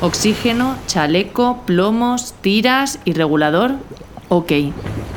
Oxígeno, 0.00 0.76
chaleco, 0.86 1.62
plomos, 1.66 2.34
tiras 2.40 3.00
y 3.04 3.14
regulador. 3.14 3.72
Ok, 4.28 4.52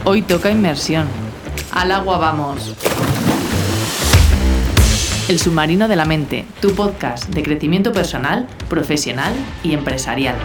hoy 0.06 0.24
toca 0.24 0.50
inmersión. 0.50 1.06
Al 1.72 1.92
agua 1.92 2.18
vamos. 2.18 2.76
El 5.28 5.38
submarino 5.38 5.88
de 5.88 5.96
la 5.96 6.06
mente, 6.06 6.46
tu 6.62 6.74
podcast 6.74 7.30
de 7.30 7.44
crecimiento 7.44 7.92
personal, 7.92 8.48
profesional 8.70 9.34
y 9.64 9.74
empresarial. 9.74 10.36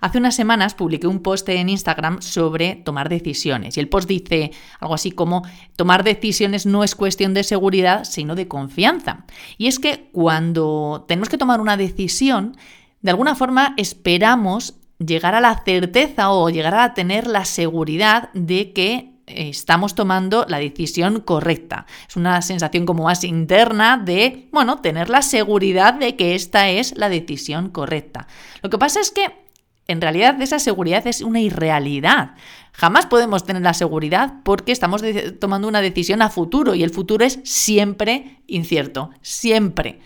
Hace 0.00 0.18
unas 0.18 0.36
semanas 0.36 0.74
publiqué 0.74 1.06
un 1.06 1.20
post 1.20 1.48
en 1.48 1.68
Instagram 1.68 2.22
sobre 2.22 2.76
tomar 2.76 3.08
decisiones 3.08 3.76
y 3.76 3.80
el 3.80 3.88
post 3.88 4.08
dice 4.08 4.52
algo 4.80 4.94
así 4.94 5.10
como 5.10 5.42
tomar 5.76 6.04
decisiones 6.04 6.66
no 6.66 6.84
es 6.84 6.94
cuestión 6.94 7.34
de 7.34 7.44
seguridad 7.44 8.04
sino 8.04 8.34
de 8.34 8.48
confianza. 8.48 9.24
Y 9.56 9.66
es 9.66 9.78
que 9.78 10.08
cuando 10.12 11.04
tenemos 11.08 11.28
que 11.28 11.38
tomar 11.38 11.60
una 11.60 11.76
decisión, 11.76 12.56
de 13.02 13.10
alguna 13.10 13.34
forma 13.34 13.74
esperamos 13.76 14.74
llegar 14.98 15.34
a 15.34 15.40
la 15.40 15.62
certeza 15.64 16.30
o 16.30 16.50
llegar 16.50 16.74
a 16.74 16.94
tener 16.94 17.26
la 17.26 17.44
seguridad 17.44 18.30
de 18.34 18.72
que 18.72 19.18
estamos 19.26 19.94
tomando 19.94 20.46
la 20.48 20.58
decisión 20.58 21.20
correcta. 21.20 21.86
Es 22.08 22.16
una 22.16 22.40
sensación 22.42 22.86
como 22.86 23.04
más 23.04 23.24
interna 23.24 23.98
de, 23.98 24.48
bueno, 24.52 24.80
tener 24.80 25.10
la 25.10 25.22
seguridad 25.22 25.94
de 25.94 26.16
que 26.16 26.34
esta 26.34 26.70
es 26.70 26.96
la 26.96 27.08
decisión 27.08 27.70
correcta. 27.70 28.26
Lo 28.62 28.70
que 28.70 28.78
pasa 28.78 29.00
es 29.00 29.10
que 29.10 29.47
en 29.88 30.02
realidad 30.02 30.40
esa 30.40 30.58
seguridad 30.58 31.06
es 31.06 31.22
una 31.22 31.40
irrealidad. 31.40 32.34
Jamás 32.72 33.06
podemos 33.06 33.44
tener 33.44 33.62
la 33.62 33.74
seguridad 33.74 34.34
porque 34.44 34.70
estamos 34.70 35.02
tomando 35.40 35.66
una 35.66 35.80
decisión 35.80 36.22
a 36.22 36.28
futuro 36.28 36.74
y 36.74 36.84
el 36.84 36.90
futuro 36.90 37.24
es 37.24 37.40
siempre 37.42 38.42
incierto, 38.46 39.10
siempre. 39.22 40.00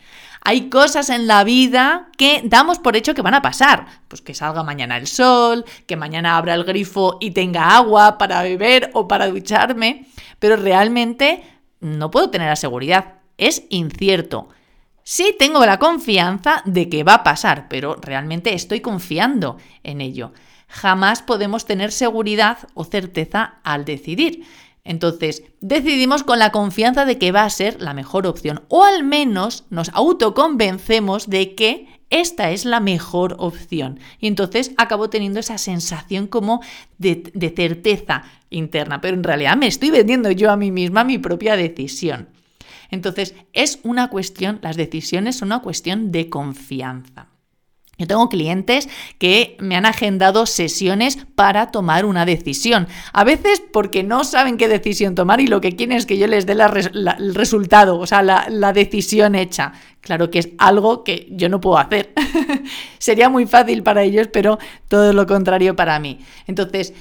Hay 0.45 0.71
cosas 0.71 1.11
en 1.11 1.27
la 1.27 1.45
vida 1.45 2.09
que 2.17 2.43
damos 2.45 2.79
por 2.79 2.97
hecho 2.97 3.15
que 3.15 3.23
van 3.23 3.35
a 3.35 3.43
pasar. 3.43 3.87
Pues 4.09 4.23
que 4.23 4.35
salga 4.35 4.63
mañana 4.63 4.97
el 4.97 5.07
sol, 5.07 5.65
que 5.87 5.97
mañana 5.97 6.37
abra 6.37 6.55
el 6.55 6.65
grifo 6.65 7.19
y 7.21 7.33
tenga 7.33 7.77
agua 7.77 8.19
para 8.19 8.43
beber 8.43 8.91
o 8.95 9.07
para 9.07 9.29
ducharme, 9.29 10.07
pero 10.39 10.57
realmente 10.57 11.43
no 11.81 12.11
puedo 12.11 12.31
tener 12.31 12.49
la 12.49 12.57
seguridad. 12.57 13.15
Es 13.37 13.65
incierto. 13.69 14.49
Sí 15.05 15.35
tengo 15.39 15.67
la 15.67 15.79
confianza 15.79 16.63
de 16.65 16.89
que 16.89 17.03
va 17.03 17.15
a 17.15 17.25
pasar, 17.25 17.67
pero 17.69 17.97
realmente 17.97 18.55
estoy 18.55 18.81
confiando 18.81 19.57
en 19.83 20.01
ello. 20.01 20.33
Jamás 20.69 21.23
podemos 21.23 21.67
tener 21.67 21.93
seguridad 21.93 22.59
o 22.75 22.85
certeza 22.85 23.61
al 23.65 23.85
decidir. 23.85 24.45
Entonces, 24.85 25.45
decidimos 25.61 26.23
con 26.23 26.39
la 26.39 26.51
confianza 26.51 27.05
de 27.05 27.19
que 27.19 27.33
va 27.33 27.45
a 27.45 27.51
ser 27.51 27.81
la 27.81 27.95
mejor 27.95 28.27
opción, 28.27 28.63
o 28.69 28.85
al 28.85 29.05
menos 29.05 29.65
nos 29.71 29.91
autoconvencemos 29.91 31.29
de 31.29 31.55
que 31.55 32.01
esta 32.11 32.51
es 32.51 32.65
la 32.65 32.81
mejor 32.81 33.37
opción. 33.39 33.99
Y 34.19 34.27
entonces 34.27 34.73
acabo 34.77 35.09
teniendo 35.09 35.41
esa 35.41 35.57
sensación 35.59 36.27
como 36.27 36.61
de, 36.99 37.31
de 37.33 37.51
certeza 37.51 38.25
interna, 38.51 39.01
pero 39.01 39.17
en 39.17 39.25
realidad 39.25 39.57
me 39.57 39.67
estoy 39.67 39.91
vendiendo 39.91 40.31
yo 40.31 40.51
a 40.51 40.57
mí 40.57 40.71
misma 40.71 41.05
mi 41.05 41.19
propia 41.19 41.57
decisión. 41.57 42.29
Entonces, 42.93 43.35
es 43.53 43.81
una 43.83 44.09
cuestión, 44.09 44.61
las 44.63 44.77
decisiones 44.77 45.37
son 45.37 45.49
una 45.49 45.63
cuestión 45.63 46.13
de 46.13 46.29
confianza. 46.29 47.27
Yo 47.99 48.07
tengo 48.07 48.29
clientes 48.29 48.89
que 49.19 49.57
me 49.61 49.77
han 49.77 49.87
agendado 49.87 50.45
sesiones 50.45 51.19
para 51.35 51.71
tomar 51.71 52.05
una 52.05 52.27
decisión. 52.27 52.89
A 53.13 53.25
veces 53.25 53.63
porque 53.73 54.03
no 54.03 54.25
saben 54.25 54.57
qué 54.57 54.69
decisión 54.69 55.15
tomar 55.15 55.41
y 55.41 55.47
lo 55.47 55.61
que 55.61 55.77
quieren 55.77 55.97
es 55.97 56.05
que 56.05 56.19
yo 56.19 56.27
les 56.27 56.45
dé 56.45 56.53
el 56.53 57.35
resultado, 57.35 57.99
o 57.99 58.07
sea, 58.07 58.23
la, 58.23 58.47
la 58.51 58.73
decisión 58.73 59.35
hecha. 59.35 59.73
Claro 60.01 60.31
que 60.31 60.41
es 60.41 60.49
algo 60.59 61.05
que 61.05 61.29
yo 61.31 61.49
no 61.49 61.61
puedo 61.61 61.79
hacer. 61.79 62.13
Sería 62.99 63.29
muy 63.29 63.47
fácil 63.47 63.83
para 63.83 64.03
ellos, 64.03 64.29
pero 64.33 64.59
todo 64.89 65.13
lo 65.13 65.27
contrario 65.27 65.77
para 65.77 65.99
mí. 65.99 66.19
Entonces, 66.47 66.93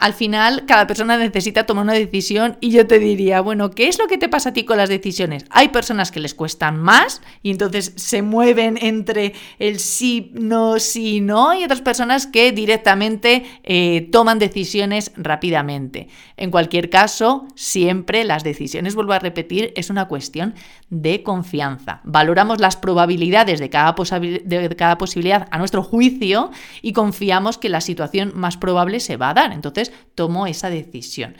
al 0.00 0.14
final 0.14 0.64
cada 0.66 0.86
persona 0.86 1.18
necesita 1.18 1.66
tomar 1.66 1.84
una 1.84 1.92
decisión 1.92 2.56
y 2.60 2.70
yo 2.70 2.86
te 2.86 2.98
diría, 2.98 3.42
bueno, 3.42 3.70
¿qué 3.70 3.86
es 3.86 3.98
lo 3.98 4.06
que 4.06 4.16
te 4.16 4.30
pasa 4.30 4.48
a 4.48 4.52
ti 4.54 4.64
con 4.64 4.78
las 4.78 4.88
decisiones? 4.88 5.44
Hay 5.50 5.68
personas 5.68 6.10
que 6.10 6.20
les 6.20 6.34
cuestan 6.34 6.80
más 6.80 7.20
y 7.42 7.50
entonces 7.50 7.92
se 7.96 8.22
mueven 8.22 8.78
entre 8.80 9.34
el 9.58 9.78
sí, 9.78 10.30
no, 10.32 10.78
sí, 10.78 11.20
no 11.20 11.52
y 11.52 11.64
otras 11.64 11.82
personas 11.82 12.26
que 12.26 12.50
directamente 12.50 13.44
eh, 13.62 14.08
toman 14.10 14.38
decisiones 14.38 15.12
rápidamente. 15.16 16.08
En 16.38 16.50
cualquier 16.50 16.88
caso, 16.88 17.46
siempre 17.54 18.24
las 18.24 18.42
decisiones, 18.42 18.94
vuelvo 18.94 19.12
a 19.12 19.18
repetir, 19.18 19.74
es 19.76 19.90
una 19.90 20.08
cuestión 20.08 20.54
de 20.88 21.22
confianza. 21.22 22.00
Valoramos 22.04 22.58
las 22.58 22.76
probabilidades 22.76 23.60
de 23.60 23.68
cada, 23.68 23.94
de 24.18 24.76
cada 24.76 24.96
posibilidad 24.96 25.46
a 25.50 25.58
nuestro 25.58 25.82
juicio 25.82 26.50
y 26.80 26.94
confiamos 26.94 27.58
que 27.58 27.68
la 27.68 27.82
situación 27.82 28.32
más 28.34 28.56
probable 28.56 28.98
se 29.00 29.18
va 29.18 29.28
a 29.28 29.34
dar. 29.34 29.52
Entonces, 29.52 29.89
tomo 30.14 30.46
esa 30.46 30.70
decisión. 30.70 31.36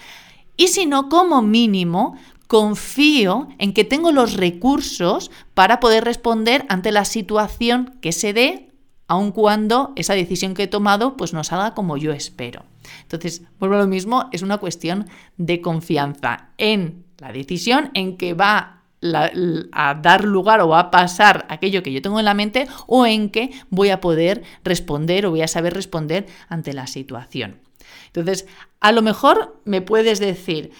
Y 0.56 0.68
si 0.68 0.86
no, 0.86 1.08
como 1.08 1.42
mínimo, 1.42 2.16
confío 2.46 3.48
en 3.58 3.72
que 3.72 3.84
tengo 3.84 4.12
los 4.12 4.34
recursos 4.34 5.30
para 5.54 5.80
poder 5.80 6.04
responder 6.04 6.66
ante 6.68 6.90
la 6.90 7.04
situación 7.04 7.96
que 8.00 8.12
se 8.12 8.32
dé, 8.32 8.72
aun 9.06 9.32
cuando 9.32 9.92
esa 9.96 10.14
decisión 10.14 10.54
que 10.54 10.64
he 10.64 10.66
tomado 10.66 11.16
pues 11.16 11.32
no 11.32 11.44
salga 11.44 11.74
como 11.74 11.96
yo 11.96 12.12
espero. 12.12 12.64
Entonces, 13.02 13.42
vuelvo 13.58 13.76
a 13.76 13.80
lo 13.80 13.86
mismo, 13.86 14.28
es 14.32 14.42
una 14.42 14.58
cuestión 14.58 15.08
de 15.36 15.60
confianza 15.60 16.50
en 16.58 17.04
la 17.18 17.32
decisión, 17.32 17.90
en 17.94 18.16
que 18.16 18.34
va 18.34 18.82
a 19.02 19.94
dar 19.94 20.24
lugar 20.24 20.60
o 20.60 20.68
va 20.68 20.80
a 20.80 20.90
pasar 20.90 21.46
aquello 21.48 21.82
que 21.82 21.92
yo 21.92 22.02
tengo 22.02 22.18
en 22.18 22.24
la 22.24 22.34
mente 22.34 22.66
o 22.86 23.06
en 23.06 23.30
que 23.30 23.50
voy 23.70 23.90
a 23.90 24.00
poder 24.00 24.42
responder 24.64 25.24
o 25.24 25.30
voy 25.30 25.42
a 25.42 25.48
saber 25.48 25.72
responder 25.74 26.26
ante 26.48 26.72
la 26.72 26.86
situación. 26.86 27.56
Entonces, 28.06 28.46
a 28.80 28.92
lo 28.92 29.02
mejor 29.02 29.60
me 29.64 29.82
puedes 29.82 30.18
decir, 30.20 30.72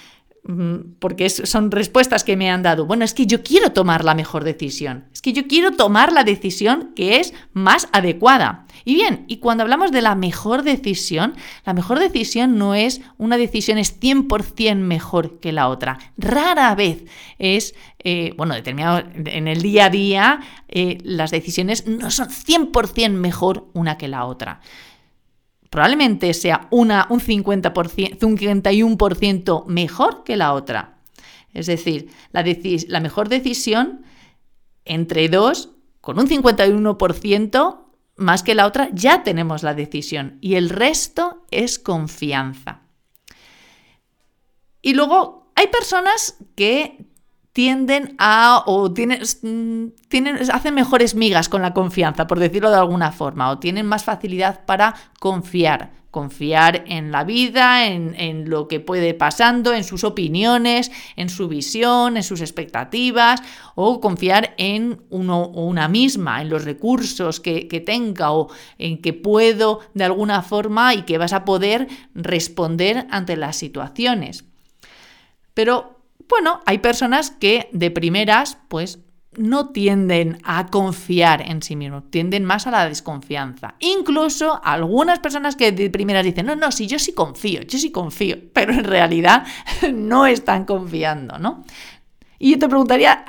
mm, 0.44 0.94
porque 0.98 1.28
son 1.28 1.70
respuestas 1.70 2.24
que 2.24 2.36
me 2.36 2.50
han 2.50 2.62
dado. 2.62 2.86
Bueno, 2.86 3.04
es 3.04 3.14
que 3.14 3.26
yo 3.26 3.42
quiero 3.42 3.72
tomar 3.72 4.04
la 4.04 4.14
mejor 4.14 4.42
decisión. 4.44 5.04
Es 5.12 5.20
que 5.20 5.32
yo 5.32 5.46
quiero 5.46 5.72
tomar 5.72 6.12
la 6.12 6.24
decisión 6.24 6.92
que 6.96 7.20
es 7.20 7.34
más 7.52 7.88
adecuada. 7.92 8.66
Y 8.84 8.94
bien, 8.94 9.24
y 9.28 9.36
cuando 9.36 9.62
hablamos 9.62 9.92
de 9.92 10.00
la 10.00 10.14
mejor 10.14 10.62
decisión, 10.62 11.34
la 11.66 11.74
mejor 11.74 11.98
decisión 11.98 12.56
no 12.56 12.74
es 12.74 13.02
una 13.18 13.36
decisión 13.36 13.76
es 13.76 14.00
100% 14.00 14.76
mejor 14.76 15.40
que 15.40 15.52
la 15.52 15.68
otra. 15.68 15.98
Rara 16.16 16.74
vez 16.74 17.04
es, 17.38 17.74
eh, 17.98 18.32
bueno, 18.38 18.54
determinado 18.54 19.02
en 19.14 19.46
el 19.46 19.60
día 19.60 19.86
a 19.86 19.90
día, 19.90 20.40
eh, 20.68 20.98
las 21.04 21.30
decisiones 21.30 21.86
no 21.86 22.10
son 22.10 22.28
100% 22.30 23.10
mejor 23.10 23.68
una 23.74 23.98
que 23.98 24.08
la 24.08 24.24
otra 24.24 24.60
probablemente 25.70 26.34
sea 26.34 26.66
una, 26.70 27.06
un 27.10 27.20
50%, 27.20 28.18
51% 28.18 29.66
mejor 29.66 30.24
que 30.24 30.36
la 30.36 30.52
otra. 30.52 30.98
Es 31.54 31.66
decir, 31.66 32.10
la, 32.32 32.44
la 32.88 33.00
mejor 33.00 33.28
decisión 33.28 34.04
entre 34.84 35.28
dos, 35.28 35.70
con 36.00 36.18
un 36.18 36.28
51% 36.28 37.80
más 38.16 38.42
que 38.42 38.54
la 38.54 38.66
otra, 38.66 38.90
ya 38.92 39.22
tenemos 39.22 39.62
la 39.62 39.74
decisión 39.74 40.38
y 40.40 40.56
el 40.56 40.68
resto 40.68 41.46
es 41.50 41.78
confianza. 41.78 42.82
Y 44.82 44.94
luego 44.94 45.52
hay 45.54 45.68
personas 45.68 46.36
que 46.54 47.06
tienden 47.52 48.14
a 48.18 48.62
o 48.66 48.92
tienen, 48.92 49.22
tienen, 50.08 50.38
hacen 50.50 50.74
mejores 50.74 51.14
migas 51.14 51.48
con 51.48 51.62
la 51.62 51.74
confianza, 51.74 52.26
por 52.26 52.38
decirlo 52.38 52.70
de 52.70 52.76
alguna 52.76 53.12
forma, 53.12 53.50
o 53.50 53.58
tienen 53.58 53.86
más 53.86 54.04
facilidad 54.04 54.64
para 54.66 54.94
confiar, 55.18 55.90
confiar 56.12 56.84
en 56.86 57.10
la 57.10 57.24
vida, 57.24 57.86
en, 57.86 58.14
en, 58.16 58.48
lo 58.48 58.68
que 58.68 58.78
puede 58.78 59.14
pasando, 59.14 59.72
en 59.72 59.82
sus 59.82 60.04
opiniones, 60.04 60.92
en 61.16 61.28
su 61.28 61.48
visión, 61.48 62.16
en 62.16 62.22
sus 62.22 62.40
expectativas, 62.40 63.42
o 63.74 64.00
confiar 64.00 64.54
en 64.56 65.02
uno 65.10 65.42
o 65.42 65.66
una 65.66 65.88
misma, 65.88 66.42
en 66.42 66.50
los 66.50 66.64
recursos 66.64 67.40
que, 67.40 67.66
que 67.66 67.80
tenga 67.80 68.32
o 68.32 68.48
en 68.78 69.02
que 69.02 69.12
puedo 69.12 69.80
de 69.94 70.04
alguna 70.04 70.42
forma 70.42 70.94
y 70.94 71.02
que 71.02 71.18
vas 71.18 71.32
a 71.32 71.44
poder 71.44 71.88
responder 72.14 73.08
ante 73.10 73.36
las 73.36 73.56
situaciones. 73.56 74.44
Pero 75.52 75.99
bueno, 76.30 76.62
hay 76.64 76.78
personas 76.78 77.30
que 77.32 77.68
de 77.72 77.90
primeras, 77.90 78.56
pues 78.68 79.00
no 79.36 79.70
tienden 79.70 80.38
a 80.42 80.66
confiar 80.66 81.42
en 81.42 81.62
sí 81.62 81.76
mismos, 81.76 82.10
tienden 82.10 82.44
más 82.44 82.66
a 82.66 82.70
la 82.70 82.88
desconfianza. 82.88 83.74
Incluso 83.78 84.60
algunas 84.64 85.18
personas 85.20 85.54
que 85.54 85.70
de 85.72 85.90
primeras 85.90 86.24
dicen, 86.24 86.46
no, 86.46 86.56
no, 86.56 86.72
sí, 86.72 86.86
yo 86.86 86.98
sí 86.98 87.12
confío, 87.12 87.62
yo 87.62 87.78
sí 87.78 87.92
confío, 87.92 88.38
pero 88.52 88.72
en 88.72 88.84
realidad 88.84 89.46
no 89.92 90.26
están 90.26 90.64
confiando, 90.64 91.38
¿no? 91.38 91.64
Y 92.38 92.52
yo 92.52 92.58
te 92.58 92.68
preguntaría, 92.68 93.24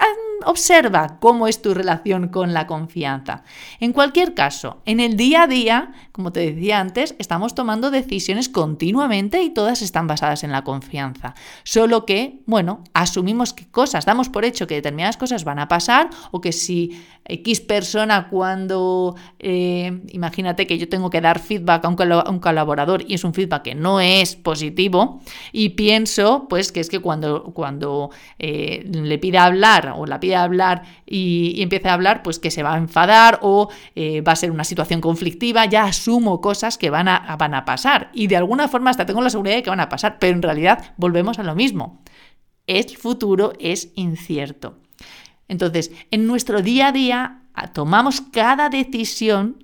observa 0.46 1.18
cómo 1.20 1.48
es 1.48 1.62
tu 1.62 1.74
relación 1.74 2.30
con 2.30 2.54
la 2.54 2.68
confianza. 2.68 3.44
En 3.80 3.94
cualquier 3.94 4.34
caso, 4.34 4.82
en 4.86 5.00
el 5.00 5.18
día 5.18 5.44
a 5.44 5.48
día, 5.48 5.94
como 6.12 6.32
te 6.32 6.52
decía 6.52 6.80
antes, 6.80 7.16
estamos 7.20 7.56
tomando 7.56 7.92
decisiones 7.92 8.50
continuamente 8.50 9.42
y 9.44 9.50
todas 9.50 9.82
están 9.82 10.08
basadas 10.08 10.44
en 10.44 10.52
la 10.52 10.64
confianza. 10.64 11.36
Solo 11.64 12.06
que, 12.06 12.42
bueno, 12.46 12.84
asumimos 12.94 13.54
que 13.54 13.68
cosas, 13.68 14.06
damos 14.06 14.30
por 14.30 14.46
hecho 14.46 14.68
que 14.68 14.76
determinadas 14.76 15.18
cosas 15.18 15.44
van 15.44 15.60
a 15.60 15.68
pasar 15.68 16.10
o 16.32 16.42
que 16.42 16.52
si 16.52 17.02
X 17.26 17.62
persona 17.62 18.28
cuando, 18.30 19.16
eh, 19.40 20.02
imagínate 20.10 20.68
que 20.68 20.78
yo 20.78 20.90
tengo 20.90 21.10
que 21.10 21.22
dar 21.22 21.40
feedback 21.40 21.86
a 21.86 21.88
un, 21.88 22.40
colaborador 22.40 23.04
y 23.08 23.14
es 23.14 23.24
un 23.24 23.34
feedback 23.34 23.64
que 23.64 23.76
no 23.76 24.00
es 24.00 24.36
positivo 24.36 25.22
y 25.52 25.70
pienso 25.70 26.48
pues 26.50 26.72
que 26.72 26.80
es 26.80 26.90
que 26.90 27.00
cuando, 27.00 27.44
cuando 27.54 28.10
eh, 28.40 28.84
le 28.92 29.18
pida 29.20 29.46
hablar 29.46 29.94
o 29.96 30.06
la 30.06 30.20
pida 30.20 30.31
hablar 30.36 30.84
y, 31.06 31.62
empiece 31.62 31.90
a 31.90 31.94
hablar 31.94 32.24
pues 32.24 32.40
que 32.40 32.52
se 32.52 32.64
va 32.64 32.74
a 32.74 32.78
enfadar 32.78 33.40
o 33.42 33.70
eh, 33.96 34.22
va 34.22 34.34
a 34.34 34.36
ser 34.36 34.52
una 34.52 34.64
situación 34.64 35.02
conflictiva, 35.02 35.66
ya 35.66 35.84
asumo 35.84 36.42
cosas 36.42 36.78
que 36.78 36.90
van 36.90 37.08
a, 37.08 37.36
van 37.38 37.54
a 37.54 37.66
pasar 37.66 38.10
y 38.14 38.28
de 38.28 38.38
alguna 38.38 38.68
forma 38.68 38.90
hasta 38.90 39.06
tengo 39.06 39.22
la 39.22 39.30
seguridad 39.30 39.56
de 39.56 39.64
que 39.64 39.70
van 39.70 39.80
a 39.80 39.90
pasar, 39.90 40.18
pero 40.20 40.36
en 40.36 40.42
realidad 40.42 40.94
volvemos 40.98 41.40
a 41.40 41.44
lo 41.44 41.56
mismo. 41.56 42.02
El 42.68 42.90
futuro 42.98 43.54
es 43.60 43.92
incierto. 43.96 44.78
Entonces, 45.48 45.92
en 46.12 46.28
nuestro 46.28 46.62
día 46.62 46.88
a 46.88 46.92
día 46.92 47.42
tomamos 47.74 48.22
cada 48.22 48.70
decisión 48.70 49.58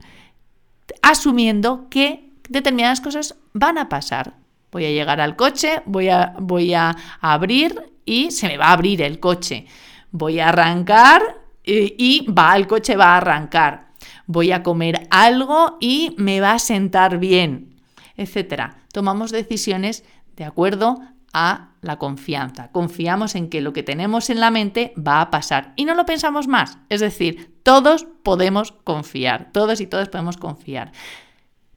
asumiendo 1.01 1.87
que 1.89 2.31
determinadas 2.49 3.01
cosas 3.01 3.35
van 3.53 3.77
a 3.77 3.89
pasar. 3.89 4.33
Voy 4.71 4.85
a 4.85 4.91
llegar 4.91 5.21
al 5.21 5.35
coche, 5.35 5.81
voy 5.85 6.09
a, 6.09 6.33
voy 6.39 6.73
a 6.73 6.95
abrir 7.21 7.93
y 8.05 8.31
se 8.31 8.47
me 8.47 8.57
va 8.57 8.67
a 8.67 8.73
abrir 8.73 9.01
el 9.01 9.19
coche. 9.19 9.65
Voy 10.12 10.39
a 10.39 10.50
arrancar 10.50 11.21
y, 11.63 11.95
y 11.98 12.31
va, 12.31 12.56
el 12.56 12.68
coche 12.68 12.95
va 12.95 13.13
a 13.13 13.18
arrancar. 13.18 13.88
Voy 14.25 14.51
a 14.51 14.63
comer 14.63 15.07
algo 15.09 15.77
y 15.80 16.15
me 16.18 16.42
va 16.42 16.54
a 16.54 16.59
sentar 16.59 17.18
bien, 17.18 17.75
etc. 18.15 18.74
Tomamos 18.92 19.31
decisiones 19.31 20.04
de 20.36 20.45
acuerdo 20.45 21.00
a 21.33 21.69
la 21.81 21.98
confianza. 21.98 22.71
Confiamos 22.71 23.36
en 23.36 23.50
que 23.50 23.62
lo 23.62 23.74
que 23.74 23.83
tenemos 23.83 24.30
en 24.30 24.39
la 24.39 24.51
mente 24.51 24.94
va 24.98 25.21
a 25.21 25.30
pasar 25.30 25.74
y 25.75 25.86
no 25.86 25.95
lo 25.95 26.06
pensamos 26.06 26.48
más. 26.48 26.77
Es 26.89 27.01
decir, 27.01 27.59
todos 27.63 28.06
podemos 28.24 28.71
confiar, 28.71 29.51
todos 29.51 29.81
y 29.81 29.88
todas 29.88 30.09
podemos 30.09 30.38
confiar. 30.38 30.92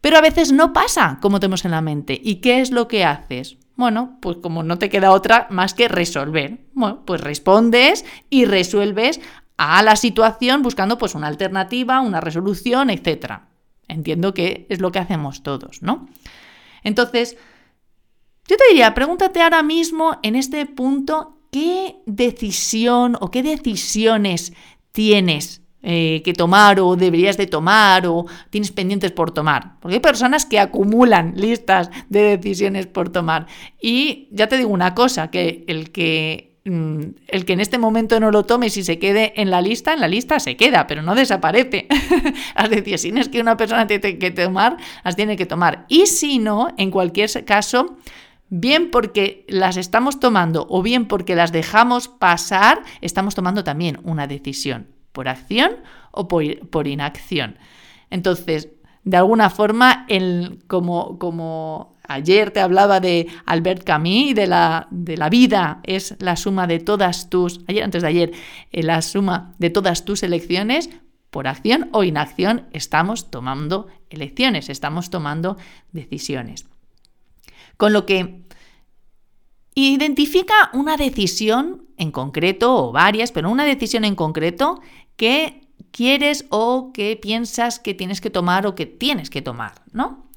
Pero 0.01 0.17
a 0.17 0.23
veces 0.23 0.53
no 0.53 0.73
pasa 0.73 1.19
como 1.21 1.41
tenemos 1.41 1.65
en 1.65 1.73
la 1.73 1.81
mente. 1.81 2.19
¿Y 2.23 2.37
qué 2.37 2.61
es 2.61 2.71
lo 2.71 2.89
que 2.89 3.05
haces? 3.05 3.59
Bueno, 3.77 4.19
pues 4.21 4.39
como 4.39 4.63
no 4.63 4.79
te 4.79 4.89
queda 4.89 5.13
otra 5.13 5.47
más 5.51 5.75
que 5.75 5.89
resolver. 5.89 6.59
Bueno, 6.73 7.03
pues 7.05 7.21
respondes 7.21 8.05
y 8.29 8.45
resuelves 8.45 9.21
a 9.57 9.83
la 9.83 9.97
situación 9.97 10.63
buscando 10.63 10.99
pues 10.99 11.15
una 11.15 11.27
alternativa, 11.27 12.01
una 12.01 12.21
resolución, 12.21 12.91
etc. 12.91 13.41
Entiendo 13.89 14.33
que 14.33 14.67
es 14.69 14.81
lo 14.81 14.93
que 14.93 14.99
hacemos 14.99 15.43
todos, 15.43 15.83
¿no? 15.83 16.09
Entonces, 16.83 17.37
yo 18.49 18.57
te 18.57 18.65
diría, 18.69 18.95
pregúntate 18.95 19.43
ahora 19.43 19.63
mismo 19.63 20.19
en 20.23 20.35
este 20.35 20.65
punto 20.67 21.39
qué 21.53 21.97
decisión 22.07 23.17
o 23.21 23.31
qué 23.31 23.43
decisiones 23.43 24.53
tienes 24.93 25.63
eh, 25.83 26.21
que 26.25 26.35
tomar 26.35 26.79
o 26.81 26.95
deberías 26.95 27.39
de 27.39 27.47
tomar 27.47 28.07
o 28.07 28.27
tienes 28.51 28.71
pendientes 28.71 29.13
por 29.13 29.31
tomar. 29.31 29.81
Porque 29.81 29.95
hay 29.95 30.01
personas 30.01 30.45
que 30.45 30.59
acumulan 30.59 31.33
listas 31.37 31.91
de 32.09 32.37
decisiones 32.37 32.87
por 32.87 33.09
tomar. 33.09 33.47
Y 33.81 34.29
ya 34.31 34.47
te 34.47 34.59
digo 34.59 34.71
una 34.71 34.95
cosa, 34.95 35.31
que 35.31 35.65
el 35.69 35.91
que 35.91 36.59
mm, 36.67 37.01
el 37.29 37.45
que 37.47 37.55
en 37.55 37.61
este 37.61 37.79
momento 37.79 38.21
no 38.21 38.31
lo 38.31 38.45
tome, 38.45 38.69
si 38.69 38.83
se 38.83 38.99
quede 38.99 39.33
en 39.41 39.51
la 39.51 39.63
lista, 39.63 39.95
en 39.95 40.01
la 40.01 40.09
lista 40.09 40.39
se 40.39 40.57
queda, 40.57 40.87
pero 40.87 41.01
no 41.01 41.15
desaparece. 41.15 41.89
las 42.57 42.69
decisiones 42.69 43.31
que 43.31 43.41
una 43.41 43.57
persona 43.57 43.87
tiene 43.87 44.19
que 44.19 44.31
tomar, 44.31 44.77
las 45.03 45.17
tiene 45.17 45.37
que 45.37 45.47
tomar. 45.47 45.87
Y 45.89 46.07
si 46.07 46.39
no, 46.39 46.69
en 46.77 46.91
cualquier 46.91 47.31
caso, 47.47 47.97
bien 48.51 48.91
porque 48.91 49.47
las 49.49 49.79
estamos 49.79 50.21
tomando 50.21 50.67
o 50.69 50.83
bien 50.83 51.07
porque 51.07 51.35
las 51.35 51.53
dejamos 51.53 52.09
pasar, 52.09 52.83
estamos 53.01 53.35
tomando 53.35 53.65
también 53.65 53.99
una 54.03 54.27
decisión, 54.27 54.89
por 55.13 55.29
acción 55.29 55.77
o 56.13 56.29
por, 56.29 56.87
inacción. 56.87 57.57
Entonces, 58.11 58.69
de 59.05 59.17
alguna 59.17 59.51
forma, 59.51 60.05
el, 60.09 60.63
como, 60.67 61.19
como 61.19 61.97
ayer 62.09 62.51
te 62.51 62.61
hablaba 62.61 63.01
de 63.01 63.29
Albert 63.47 63.85
Camus 63.85 64.35
de 64.35 64.47
la, 64.47 64.89
de 64.91 65.17
la 65.17 65.31
vida 65.31 65.81
es 65.85 66.17
la 66.19 66.37
suma 66.37 66.67
de 66.67 66.81
todas 66.81 67.31
tus, 67.31 67.61
ayer 67.69 67.85
antes 67.85 68.03
de 68.03 68.09
ayer, 68.09 68.33
eh, 68.73 68.83
la 68.83 69.01
suma 69.03 69.55
de 69.59 69.71
todas 69.71 70.05
tus 70.05 70.23
elecciones, 70.23 70.91
por 71.31 71.47
acción 71.47 71.89
o 71.93 72.03
inacción 72.03 72.67
estamos 72.73 73.31
tomando 73.31 73.87
elecciones, 74.11 74.69
estamos 74.69 75.11
tomando 75.11 75.57
decisiones. 75.93 76.67
Con 77.77 77.93
lo 77.93 78.05
que 78.05 78.43
identifica 79.75 80.71
una 80.73 80.97
decisión 80.97 81.87
en 81.97 82.11
concreto, 82.11 82.89
o 82.89 82.93
varias, 82.93 83.31
pero 83.31 83.51
una 83.51 83.65
decisión 83.65 84.05
en 84.05 84.17
concreto 84.17 84.81
que 85.17 85.67
quieres 85.91 86.47
o 86.51 86.93
que 86.93 87.17
piensas 87.17 87.79
que 87.79 87.95
tienes 87.95 88.21
que 88.21 88.31
tomar 88.31 88.67
o 88.67 88.75
que 88.75 88.87
tienes 88.87 89.31
que 89.31 89.43
tomar, 89.43 89.83
¿no? 89.93 90.29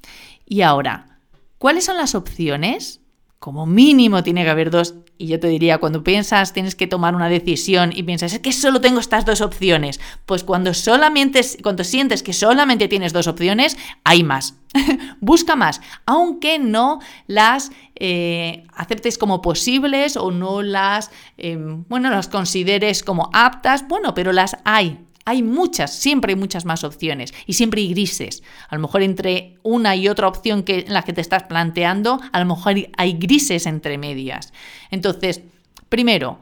Y 0.46 0.62
ahora, 0.62 1.18
¿cuáles 1.58 1.84
son 1.84 1.96
las 1.96 2.14
opciones? 2.14 3.00
Como 3.44 3.66
mínimo 3.66 4.22
tiene 4.22 4.42
que 4.42 4.48
haber 4.48 4.70
dos. 4.70 4.94
Y 5.18 5.26
yo 5.26 5.38
te 5.38 5.48
diría, 5.48 5.76
cuando 5.76 6.02
piensas, 6.02 6.54
tienes 6.54 6.74
que 6.74 6.86
tomar 6.86 7.14
una 7.14 7.28
decisión 7.28 7.92
y 7.94 8.02
piensas, 8.02 8.32
es 8.32 8.38
que 8.38 8.52
solo 8.52 8.80
tengo 8.80 9.00
estas 9.00 9.26
dos 9.26 9.42
opciones. 9.42 10.00
Pues 10.24 10.44
cuando 10.44 10.72
solamente, 10.72 11.42
cuando 11.62 11.84
sientes 11.84 12.22
que 12.22 12.32
solamente 12.32 12.88
tienes 12.88 13.12
dos 13.12 13.26
opciones, 13.26 13.76
hay 14.02 14.24
más. 14.24 14.54
Busca 15.20 15.56
más, 15.56 15.82
aunque 16.06 16.58
no 16.58 17.00
las 17.26 17.70
eh, 17.96 18.64
aceptes 18.72 19.18
como 19.18 19.42
posibles 19.42 20.16
o 20.16 20.30
no 20.30 20.62
las, 20.62 21.10
em, 21.36 21.84
bueno, 21.86 22.08
las 22.08 22.28
consideres 22.28 23.02
como 23.02 23.28
aptas, 23.34 23.86
bueno, 23.88 24.14
pero 24.14 24.32
las 24.32 24.56
hay. 24.64 25.04
Hay 25.24 25.42
muchas, 25.42 25.94
siempre 25.94 26.32
hay 26.32 26.38
muchas 26.38 26.64
más 26.64 26.84
opciones 26.84 27.32
y 27.46 27.54
siempre 27.54 27.80
hay 27.80 27.90
grises. 27.90 28.42
A 28.68 28.74
lo 28.74 28.82
mejor 28.82 29.02
entre 29.02 29.58
una 29.62 29.96
y 29.96 30.08
otra 30.08 30.28
opción 30.28 30.62
que, 30.62 30.80
en 30.80 30.92
la 30.92 31.02
que 31.02 31.12
te 31.12 31.20
estás 31.20 31.44
planteando, 31.44 32.20
a 32.32 32.40
lo 32.40 32.46
mejor 32.46 32.74
hay 32.96 33.12
grises 33.14 33.66
entre 33.66 33.96
medias. 33.98 34.52
Entonces, 34.90 35.40
primero, 35.88 36.40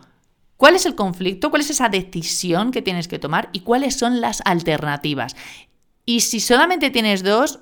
¿cuál 0.56 0.74
es 0.74 0.86
el 0.86 0.94
conflicto? 0.94 1.50
¿Cuál 1.50 1.62
es 1.62 1.70
esa 1.70 1.88
decisión 1.88 2.72
que 2.72 2.82
tienes 2.82 3.06
que 3.06 3.18
tomar? 3.18 3.50
¿Y 3.52 3.60
cuáles 3.60 3.96
son 3.96 4.20
las 4.20 4.42
alternativas? 4.44 5.36
Y 6.04 6.20
si 6.20 6.40
solamente 6.40 6.90
tienes 6.90 7.22
dos, 7.22 7.60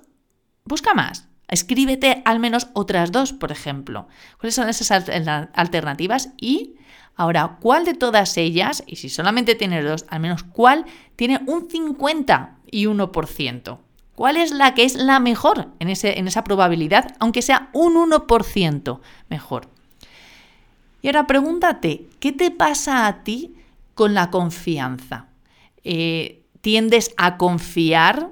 Busca 0.65 0.95
más. 0.95 1.27
Escríbete 1.51 2.23
al 2.25 2.39
menos 2.39 2.69
otras 2.75 3.11
dos, 3.11 3.33
por 3.33 3.51
ejemplo. 3.51 4.07
¿Cuáles 4.39 4.55
son 4.55 4.69
esas 4.69 4.91
alternativas? 4.91 6.31
Y 6.37 6.77
ahora, 7.17 7.59
¿cuál 7.61 7.85
de 7.85 7.95
todas 7.95 8.37
ellas, 8.37 8.85
y 8.87 8.97
si 8.97 9.09
solamente 9.09 9.57
tienes 9.57 9.85
dos, 9.85 10.07
al 10.09 10.21
menos 10.21 10.45
cuál 10.45 10.87
tiene 11.17 11.41
un 11.47 11.69
50 11.69 12.59
y 12.71 12.87
1%? 12.87 13.79
¿Cuál 14.15 14.37
es 14.37 14.53
la 14.53 14.75
que 14.75 14.85
es 14.85 14.95
la 14.95 15.19
mejor 15.19 15.69
en, 15.81 15.89
ese, 15.89 16.19
en 16.21 16.29
esa 16.29 16.45
probabilidad, 16.45 17.17
aunque 17.19 17.43
sea 17.43 17.69
un 17.73 17.95
1% 17.95 19.01
mejor? 19.29 19.69
Y 21.03 21.09
ahora 21.09 21.27
pregúntate, 21.27 22.07
¿qué 22.21 22.31
te 22.31 22.53
pasa 22.53 23.07
a 23.07 23.25
ti 23.25 23.57
con 23.95 24.15
la 24.15 24.31
confianza? 24.31 25.27
Eh, 25.83 26.45
¿Tiendes 26.61 27.13
a 27.17 27.39
confiar 27.39 28.31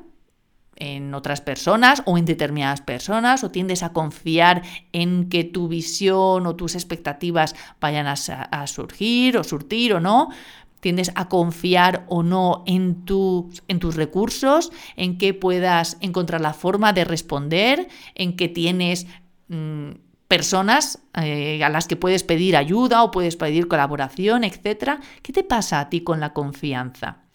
en 0.79 1.15
otras 1.15 1.41
personas 1.41 2.03
o 2.07 2.17
en 2.17 2.25
determinadas 2.25 2.81
personas 2.81 3.45
o 3.45 3.51
tiendes 3.51 3.83
a 3.83 3.93
confiar 3.93 4.63
en 4.93 5.29
que 5.29 5.45
tu 5.45 5.69
visión 5.69 6.47
o 6.47 6.57
tus 6.57 6.75
expectativas 6.75 7.55
vayan 7.81 8.07
a, 8.07 8.67
surgir 8.67 9.37
o 9.37 9.45
surtir 9.45 9.95
o 9.95 10.01
no. 10.01 10.31
Tiendes 10.81 11.11
a 11.17 11.29
confiar 11.29 12.05
o 12.09 12.23
no 12.23 12.63
en, 12.67 13.05
en 13.69 13.79
tus 13.81 13.97
recursos, 13.97 14.71
en 14.95 15.19
que 15.19 15.35
puedas 15.35 15.97
encontrar 16.01 16.41
la 16.41 16.55
forma 16.55 16.93
de 16.93 17.05
responder, 17.05 17.89
en 18.15 18.37
que 18.37 18.47
tienes 18.49 19.09
mm, 19.49 19.91
personas 20.29 21.01
eh, 21.21 21.65
a 21.65 21.69
las 21.69 21.89
que 21.89 21.97
puedes 21.97 22.23
pedir 22.23 22.57
ayuda 22.57 23.03
o 23.03 23.11
puedes 23.11 23.35
pedir 23.35 23.67
colaboración, 23.67 24.45
etc. 24.45 25.01
¿Qué 25.23 25.33
te 25.33 25.43
pasa 25.43 25.81
a 25.81 25.89
ti 25.89 26.03
con 26.03 26.21
la 26.21 26.33
confianza? 26.33 27.28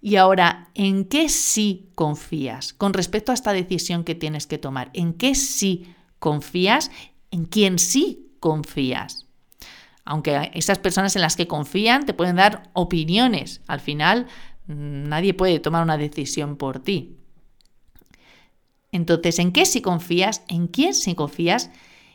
Y 0.00 0.16
ahora, 0.16 0.70
¿en 0.74 1.04
qué 1.04 1.28
sí 1.28 1.90
confías 1.94 2.72
con 2.72 2.94
respecto 2.94 3.32
a 3.32 3.34
esta 3.34 3.52
decisión 3.52 4.04
que 4.04 4.14
tienes 4.14 4.46
que 4.46 4.58
tomar? 4.58 4.90
¿En 4.94 5.12
qué 5.12 5.34
sí 5.34 5.94
confías? 6.18 6.90
¿En 7.30 7.44
quién 7.44 7.78
sí 7.78 8.32
confías? 8.40 9.26
Aunque 10.04 10.50
esas 10.54 10.78
personas 10.78 11.14
en 11.16 11.22
las 11.22 11.36
que 11.36 11.46
confían 11.46 12.06
te 12.06 12.14
pueden 12.14 12.36
dar 12.36 12.70
opiniones, 12.72 13.60
al 13.66 13.80
final 13.80 14.26
mm, 14.66 15.08
nadie 15.08 15.34
puede 15.34 15.60
tomar 15.60 15.82
una 15.82 15.98
decisión 15.98 16.56
por 16.56 16.80
ti. 16.80 17.16
Entonces, 18.92 19.38
¿en 19.38 19.52
qué 19.52 19.66
sí 19.66 19.82
confías? 19.82 20.42
¿En 20.48 20.66
quién 20.66 20.94
sí 20.94 21.14
confías? 21.14 21.70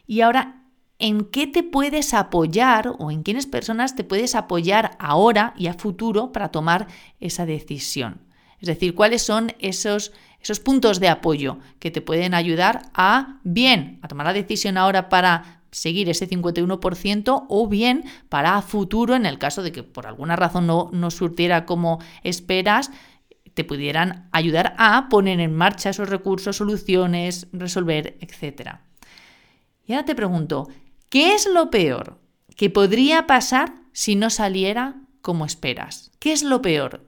Y 0.08 0.22
ahora, 0.22 0.65
en 1.00 1.26
qué 1.26 1.48
te 1.48 1.64
puedes 1.64 2.14
apoyar 2.14 2.94
o 3.00 3.12
en 3.12 3.24
quiénes 3.24 3.48
personas 3.48 3.96
te 3.96 4.04
puedes 4.04 4.36
apoyar 4.36 4.96
ahora 5.00 5.54
y 5.58 5.68
a 5.68 5.74
futuro 5.74 6.32
para 6.32 6.50
tomar 6.50 6.88
esa 7.20 7.46
decisión. 7.46 8.22
Es 8.60 8.68
decir, 8.68 8.96
cuáles 8.96 9.22
son 9.22 9.54
esos, 9.60 10.14
esos 10.42 10.60
puntos 10.60 11.00
de 11.00 11.10
apoyo 11.10 11.60
que 11.80 11.92
te 11.92 12.02
pueden 12.02 12.34
ayudar 12.34 12.84
a, 12.94 13.40
bien, 13.44 14.00
a 14.02 14.08
tomar 14.08 14.26
la 14.26 14.34
decisión 14.34 14.78
ahora 14.78 15.10
para 15.10 15.62
seguir 15.72 16.10
ese 16.10 16.30
51% 16.30 17.46
o 17.50 17.68
bien 17.68 18.06
para 18.30 18.62
futuro, 18.62 19.14
en 19.16 19.26
el 19.26 19.38
caso 19.38 19.62
de 19.62 19.74
que 19.74 19.84
por 19.84 20.08
alguna 20.08 20.38
razón 20.38 20.66
no, 20.68 20.90
no 20.94 21.12
surtiera 21.12 21.66
como 21.66 22.00
esperas, 22.24 22.92
te 23.54 23.66
pudieran 23.66 24.30
ayudar 24.32 24.74
a 24.78 25.10
poner 25.10 25.42
en 25.42 25.54
marcha 25.54 25.90
esos 25.90 26.10
recursos, 26.10 26.56
soluciones, 26.56 27.48
resolver, 27.52 28.18
etc. 28.22 28.76
Y 29.86 29.94
ahora 29.94 30.06
te 30.06 30.16
pregunto, 30.16 30.70
¿qué 31.16 31.34
es 31.34 31.48
lo 31.48 31.70
peor 31.70 32.20
que 32.58 32.70
podría 32.70 33.26
pasar 33.26 33.74
si 33.94 34.18
no 34.18 34.30
saliera 34.30 34.96
como 35.22 35.46
esperas? 35.46 36.12
¿Qué 36.20 36.34
es 36.34 36.44
lo 36.44 36.62
peor 36.62 37.06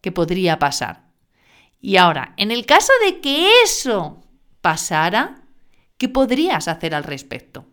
que 0.00 0.12
podría 0.12 0.58
pasar? 0.58 1.10
Y 1.78 1.98
ahora, 1.98 2.32
en 2.38 2.52
el 2.52 2.64
caso 2.64 2.90
de 3.04 3.20
que 3.20 3.50
eso 3.62 4.24
pasara, 4.62 5.42
¿qué 5.98 6.08
podrías 6.08 6.68
hacer 6.68 6.94
al 6.94 7.04
respecto? 7.04 7.66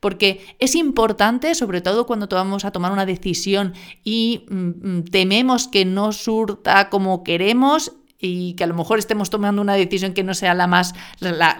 Porque 0.00 0.56
es 0.58 0.74
importante, 0.74 1.54
sobre 1.54 1.80
todo 1.80 2.04
cuando 2.04 2.26
vamos 2.26 2.64
a 2.64 2.72
tomar 2.72 2.90
una 2.90 3.06
decisión 3.06 3.74
y 4.02 4.46
mm, 4.50 4.56
mm, 4.56 5.04
tememos 5.04 5.68
que 5.68 5.84
no 5.84 6.10
surta 6.10 6.90
como 6.90 7.22
queremos 7.22 7.92
y 8.18 8.54
que 8.54 8.64
a 8.64 8.66
lo 8.66 8.74
mejor 8.74 8.98
estemos 8.98 9.30
tomando 9.30 9.62
una 9.62 9.74
decisión 9.74 10.12
que 10.12 10.24
no 10.24 10.34
sea 10.34 10.54
la 10.54 10.66
más 10.66 10.92
la, 11.20 11.56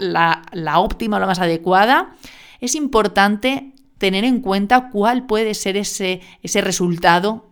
la 0.50 0.78
óptima 0.80 1.18
o 1.18 1.20
la 1.20 1.26
más 1.26 1.38
adecuada, 1.38 2.16
es 2.60 2.74
importante 2.74 3.74
tener 3.98 4.24
en 4.24 4.40
cuenta 4.40 4.90
cuál 4.90 5.26
puede 5.26 5.54
ser 5.54 5.76
ese, 5.76 6.20
ese 6.42 6.60
resultado 6.60 7.48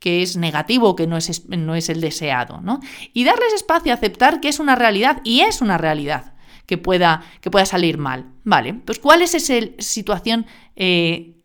que 0.00 0.22
es 0.22 0.36
negativo, 0.36 0.96
que 0.96 1.06
no 1.06 1.18
es, 1.18 1.46
no 1.48 1.74
es 1.74 1.90
el 1.90 2.00
deseado, 2.00 2.60
¿no? 2.62 2.80
Y 3.12 3.24
darles 3.24 3.52
espacio 3.52 3.92
a 3.92 3.96
aceptar 3.96 4.40
que 4.40 4.48
es 4.48 4.58
una 4.58 4.74
realidad, 4.74 5.20
y 5.24 5.40
es 5.40 5.60
una 5.60 5.76
realidad 5.76 6.32
que 6.66 6.78
pueda, 6.78 7.22
que 7.42 7.50
pueda 7.50 7.66
salir 7.66 7.98
mal. 7.98 8.32
Vale, 8.42 8.74
pues 8.74 8.98
¿cuál 8.98 9.22
es 9.22 9.34
esa 9.34 9.54
situación 9.78 10.46
eh, 10.74 11.36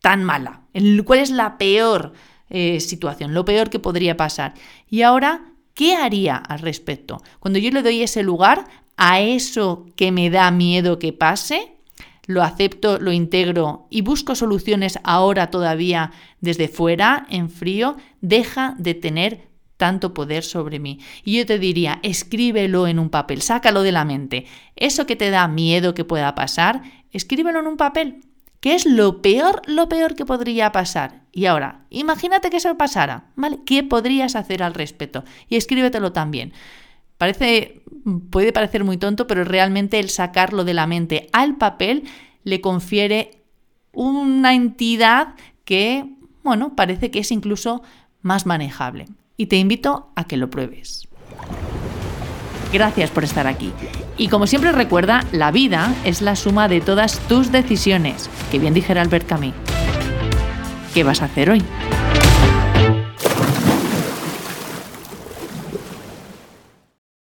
tan 0.00 0.24
mala? 0.24 0.62
¿Cuál 1.04 1.20
es 1.20 1.30
la 1.30 1.56
peor 1.56 2.12
eh, 2.48 2.80
situación, 2.80 3.32
lo 3.32 3.44
peor 3.44 3.70
que 3.70 3.78
podría 3.78 4.16
pasar? 4.16 4.54
Y 4.88 5.02
ahora, 5.02 5.52
¿qué 5.74 5.94
haría 5.94 6.36
al 6.36 6.58
respecto? 6.58 7.22
Cuando 7.38 7.60
yo 7.60 7.70
le 7.70 7.82
doy 7.82 8.02
ese 8.02 8.24
lugar 8.24 8.64
a 8.96 9.20
eso 9.20 9.86
que 9.94 10.10
me 10.10 10.30
da 10.30 10.50
miedo 10.50 10.98
que 10.98 11.12
pase, 11.12 11.76
lo 12.26 12.42
acepto, 12.42 12.98
lo 12.98 13.12
integro 13.12 13.86
y 13.90 14.02
busco 14.02 14.34
soluciones 14.34 14.98
ahora 15.04 15.50
todavía 15.50 16.12
desde 16.40 16.68
fuera, 16.68 17.26
en 17.30 17.50
frío, 17.50 17.96
deja 18.20 18.74
de 18.78 18.94
tener 18.94 19.50
tanto 19.76 20.12
poder 20.12 20.44
sobre 20.44 20.78
mí. 20.78 21.00
Y 21.24 21.38
yo 21.38 21.46
te 21.46 21.58
diría, 21.58 22.00
escríbelo 22.02 22.86
en 22.86 22.98
un 22.98 23.08
papel, 23.08 23.40
sácalo 23.40 23.82
de 23.82 23.92
la 23.92 24.04
mente. 24.04 24.46
Eso 24.76 25.06
que 25.06 25.16
te 25.16 25.30
da 25.30 25.48
miedo 25.48 25.94
que 25.94 26.04
pueda 26.04 26.34
pasar, 26.34 26.82
escríbelo 27.12 27.60
en 27.60 27.66
un 27.66 27.76
papel. 27.78 28.20
¿Qué 28.60 28.74
es 28.74 28.84
lo 28.84 29.22
peor, 29.22 29.62
lo 29.66 29.88
peor 29.88 30.14
que 30.14 30.26
podría 30.26 30.70
pasar? 30.70 31.22
Y 31.32 31.46
ahora, 31.46 31.86
imagínate 31.88 32.50
que 32.50 32.58
eso 32.58 32.76
pasara, 32.76 33.30
¿vale? 33.36 33.60
¿Qué 33.64 33.82
podrías 33.82 34.36
hacer 34.36 34.62
al 34.62 34.74
respecto? 34.74 35.24
Y 35.48 35.56
escríbetelo 35.56 36.12
también. 36.12 36.52
Parece, 37.16 37.79
puede 38.30 38.52
parecer 38.52 38.84
muy 38.84 38.96
tonto, 38.96 39.26
pero 39.26 39.44
realmente 39.44 39.98
el 39.98 40.10
sacarlo 40.10 40.64
de 40.64 40.74
la 40.74 40.86
mente 40.86 41.28
al 41.32 41.56
papel 41.56 42.04
le 42.44 42.60
confiere 42.60 43.42
una 43.92 44.54
entidad 44.54 45.34
que, 45.64 46.04
bueno, 46.42 46.74
parece 46.76 47.10
que 47.10 47.20
es 47.20 47.30
incluso 47.30 47.82
más 48.22 48.46
manejable. 48.46 49.06
Y 49.36 49.46
te 49.46 49.56
invito 49.56 50.10
a 50.16 50.24
que 50.24 50.36
lo 50.36 50.50
pruebes. 50.50 51.08
Gracias 52.72 53.10
por 53.10 53.24
estar 53.24 53.46
aquí. 53.46 53.72
Y 54.16 54.28
como 54.28 54.46
siempre 54.46 54.72
recuerda, 54.72 55.24
la 55.32 55.50
vida 55.50 55.94
es 56.04 56.22
la 56.22 56.36
suma 56.36 56.68
de 56.68 56.80
todas 56.80 57.18
tus 57.26 57.50
decisiones, 57.50 58.30
que 58.50 58.58
bien 58.58 58.74
dijera 58.74 59.02
Albert 59.02 59.26
Camus. 59.26 59.54
¿Qué 60.94 61.02
vas 61.02 61.22
a 61.22 61.26
hacer 61.26 61.50
hoy? 61.50 61.62